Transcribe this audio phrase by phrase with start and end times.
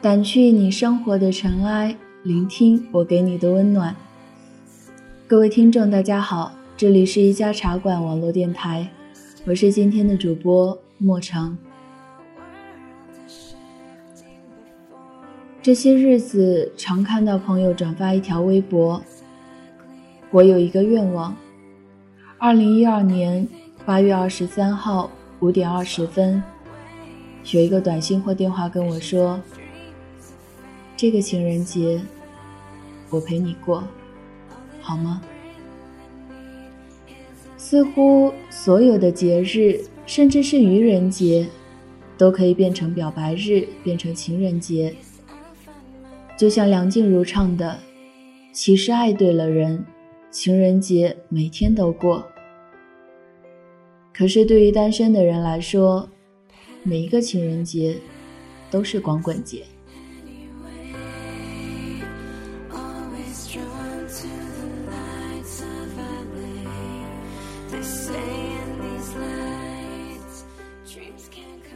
[0.00, 3.96] 掸去你生活的尘埃，聆听我给你的温暖。
[5.26, 8.88] 各位听众，大家好，这里是一家茶馆网络电台，
[9.46, 11.56] 我是今天的主播莫成。
[15.60, 19.02] 这些日子，常看到朋友转发一条微博。
[20.30, 21.36] 我有一个愿望：
[22.38, 23.46] 二零一二年
[23.84, 26.42] 八月二十三号五点二十分，
[27.50, 29.40] 有一个短信或电话跟我说
[30.96, 32.00] ：“这个情人节，
[33.10, 33.82] 我陪你过，
[34.80, 35.20] 好吗？”
[37.58, 41.46] 似乎所有的节日，甚至是愚人节，
[42.16, 44.94] 都可以变成表白日，变成情人节。
[46.38, 47.76] 就像梁静茹唱的
[48.54, 49.84] ：“其实爱对了人，
[50.30, 52.24] 情人节每天都过。”
[54.14, 56.08] 可是对于单身的人来说，
[56.84, 57.96] 每一个情人节
[58.70, 59.64] 都是光棍节。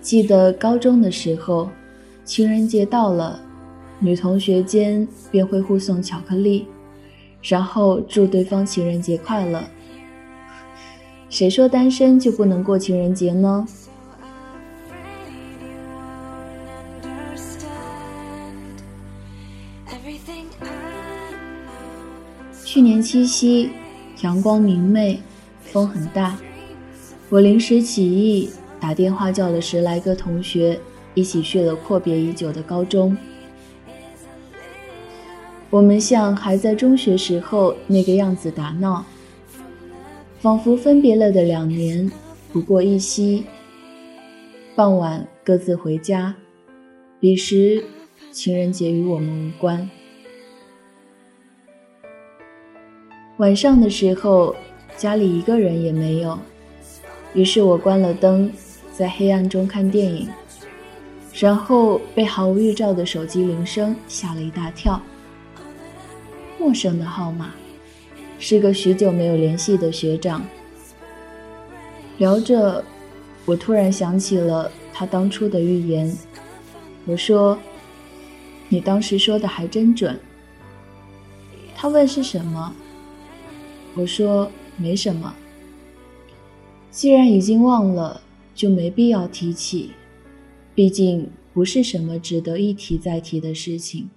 [0.00, 1.68] 记得高中的时候，
[2.24, 3.40] 情人节到了，
[4.02, 6.66] 女同学间便会互送巧克力，
[7.40, 9.62] 然后祝对方情人节快乐。
[11.30, 13.64] 谁说单身就不能过情人节呢？
[22.64, 23.70] 去年七夕，
[24.22, 25.20] 阳光明媚，
[25.62, 26.36] 风很大，
[27.28, 30.80] 我临时起意打电话叫了十来个同学，
[31.14, 33.16] 一起去了阔别已久的高中。
[35.72, 39.02] 我们像还在中学时候那个样子打闹，
[40.38, 42.12] 仿佛分别了的两年
[42.52, 43.46] 不过一夕。
[44.76, 46.34] 傍晚各自回家，
[47.18, 47.82] 彼时
[48.30, 49.88] 情人节与我们无关。
[53.38, 54.54] 晚上的时候，
[54.98, 56.38] 家里一个人也没有，
[57.32, 58.52] 于是我关了灯，
[58.92, 60.28] 在黑暗中看电影，
[61.34, 65.00] 然后被毫无预兆的手机铃声吓了一大跳。
[66.62, 67.52] 陌生的号码，
[68.38, 70.46] 是个许久没有联系的学长。
[72.18, 72.84] 聊着，
[73.44, 76.16] 我突然想起了他当初的预言。
[77.04, 77.58] 我说
[78.70, 80.16] ：“你当时说的还真准。”
[81.74, 82.72] 他问是什么？
[83.96, 85.34] 我说没什么。
[86.92, 88.20] 既然已经忘了，
[88.54, 89.90] 就没必要提起，
[90.76, 94.08] 毕竟不是什么值得一提再提的事情。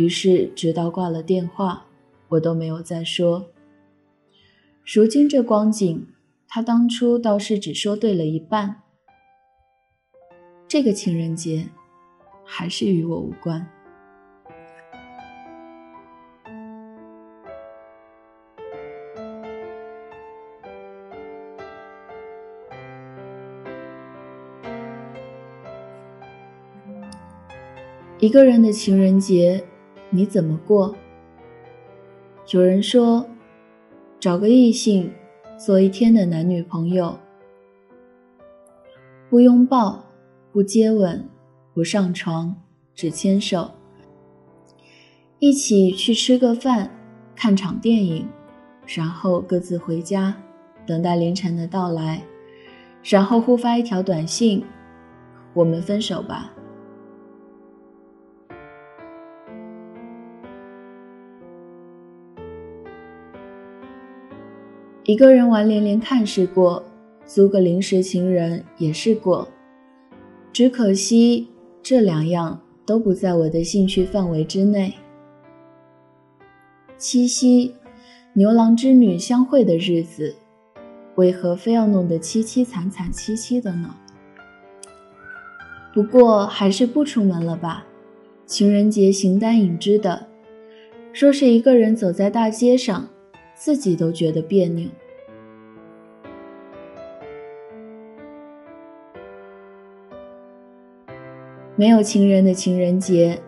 [0.00, 1.84] 于是直到挂了电话，
[2.28, 3.50] 我都没有再说。
[4.82, 6.06] 如今这光景，
[6.48, 8.76] 他当初倒是只说对了一半。
[10.66, 11.66] 这个情人节，
[12.46, 13.68] 还是与我无关。
[28.18, 29.66] 一个人的情人节，
[30.10, 30.94] 你怎么过？
[32.52, 33.24] 有人说，
[34.18, 35.12] 找个异性
[35.56, 37.16] 做一天的男女朋友，
[39.28, 40.04] 不拥抱，
[40.50, 41.28] 不接吻，
[41.72, 42.56] 不上床，
[42.92, 43.70] 只牵手，
[45.38, 46.90] 一起去吃个饭，
[47.36, 48.26] 看场电影，
[48.86, 50.34] 然后各自回家，
[50.84, 52.22] 等待凌晨的到来，
[53.04, 54.64] 然后互发一条短信
[55.54, 56.52] ：“我们分手吧。”
[65.10, 66.84] 一个人玩连连看是过，
[67.26, 69.48] 租个临时情人也是过，
[70.52, 71.48] 只可惜
[71.82, 74.94] 这两样都不在我的兴趣范围之内。
[76.96, 77.74] 七夕，
[78.34, 80.36] 牛郎织女相会的日子，
[81.16, 83.96] 为何非要弄得凄凄惨惨戚戚的呢？
[85.92, 87.84] 不过还是不出门了吧，
[88.46, 90.28] 情人节形单影只的，
[91.12, 93.08] 说是一个人走在大街上。
[93.60, 94.88] 自己都觉得别扭。
[101.76, 103.42] 没有情人的情人节，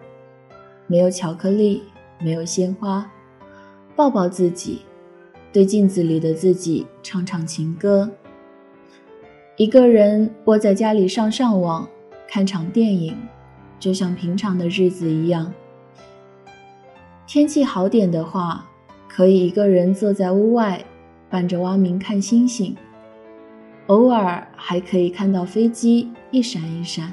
[0.87, 1.85] 没有巧克力，
[2.21, 3.11] 没有鲜花，
[3.97, 4.83] 抱抱自己，
[5.51, 8.11] 对镜子里的自己唱唱情歌。
[9.57, 11.89] 一个人窝在家里上上网，
[12.29, 13.17] 看场电影，
[13.81, 15.55] 就像平常的日子一样。
[17.27, 18.69] 天气好点的话，
[19.15, 20.83] 可以一个人坐在屋外，
[21.29, 22.75] 伴着蛙鸣看星星，
[23.89, 27.13] 偶尔还可以看到飞机一闪一闪。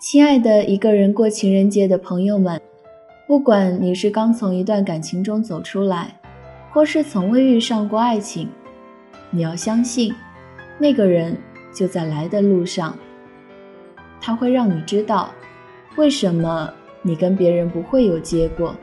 [0.00, 2.60] 亲爱的，一个人过情人节的朋友们，
[3.28, 6.20] 不管你是刚从一段感情中走出来，
[6.72, 8.48] 或是从未遇上过爱情，
[9.30, 10.12] 你要相信，
[10.80, 11.36] 那个人
[11.74, 12.96] 就在来的路上。
[14.20, 15.30] 他会让你知道，
[15.96, 16.72] 为什么
[17.02, 18.74] 你跟别人不会有结果。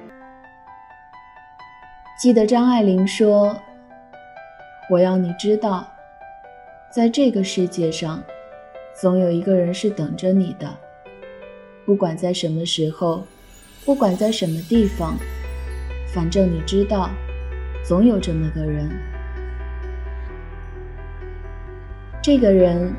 [2.20, 3.56] 记得张爱玲说
[4.90, 5.88] ：“我要你知道，
[6.92, 8.24] 在这个世界上，
[9.00, 10.72] 总有一个人是等着你的。”
[11.86, 13.26] 不管在什么时候，
[13.86, 15.16] 不管在什么地方，
[16.14, 17.10] 反正你知道，
[17.84, 18.90] 总有这么个人。
[22.28, 22.94] 这个人，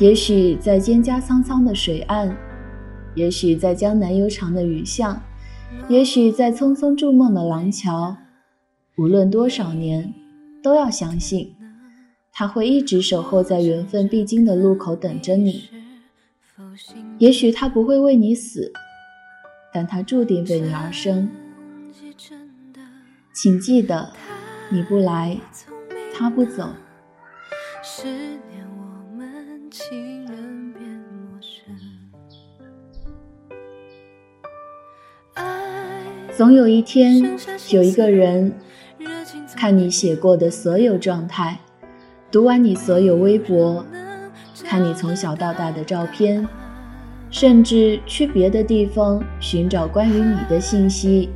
[0.00, 2.36] 也许在蒹葭苍苍的水岸，
[3.14, 5.22] 也许在江南悠长的雨巷，
[5.88, 8.16] 也许在匆匆筑梦的廊桥。
[8.96, 10.12] 无论多少年，
[10.60, 11.54] 都要相信，
[12.32, 15.68] 他会一直守候在缘分必经的路口等着你。
[17.18, 18.72] 也许他不会为你死，
[19.72, 21.30] 但他注定为你而生。
[23.32, 24.10] 请记得，
[24.68, 25.38] 你不来，
[26.12, 26.70] 他不走。
[36.36, 37.38] 总有一天，
[37.70, 38.52] 有一个人
[39.56, 41.60] 看你写过的所有状态，
[42.32, 43.84] 读完你所有微博。
[44.64, 46.46] 看你从小到大的照片，
[47.30, 51.30] 甚至去别的地方寻找关于你的信息，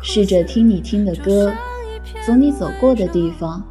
[0.00, 1.52] 试着听你听的歌，
[2.26, 3.62] 走你走过的地方，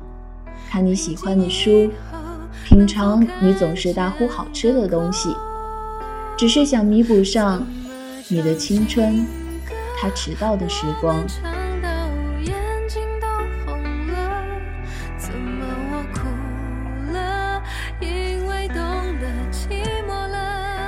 [0.75, 1.89] 看你喜欢的书，
[2.65, 5.33] 品尝你总是大呼好吃的东西，
[6.35, 7.65] 只是想弥补上
[8.27, 9.25] 你的青春，
[9.97, 11.15] 他迟到的时光。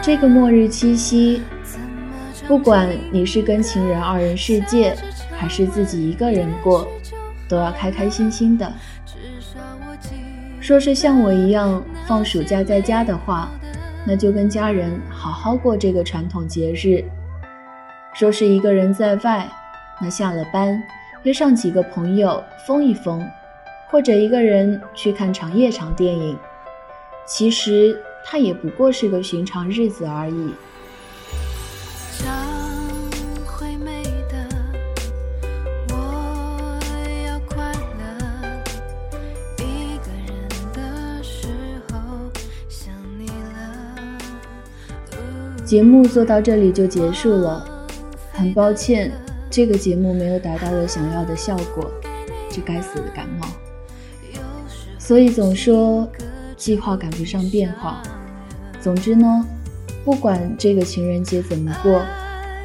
[0.01, 1.41] 这个末日七夕，
[2.45, 4.93] 不管你是跟情人二人世界，
[5.37, 6.85] 还是自己一个人过，
[7.47, 8.69] 都要开开心心的。
[10.67, 13.49] 说是像我一样放暑假在家的话，
[14.05, 17.01] 那就跟家人好好过这个传统节日。
[18.13, 19.49] 说是一个人在外，
[20.01, 20.83] 那下了班
[21.23, 23.25] 约上几个朋友疯一疯，
[23.89, 26.37] 或者一个人去看场夜场电影。
[27.25, 27.97] 其实。
[28.29, 30.53] 它也不过是个寻常日子而已。
[45.67, 47.61] 节目做到这里就结束了，
[48.31, 49.11] 很抱歉，
[49.49, 51.91] 这个节目没有达到我想要的效果，
[52.49, 53.45] 这该死的感冒。
[54.97, 56.07] 所以总说，
[56.55, 58.01] 计划赶不上变化。
[58.79, 59.45] 总之呢，
[60.05, 62.01] 不管这个情人节怎么过，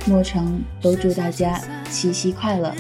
[0.06, 2.72] 莫成都祝大家七夕快乐。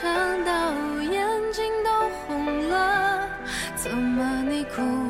[0.00, 0.72] 唱到
[1.02, 3.28] 眼睛都红了
[3.76, 5.03] 怎么你哭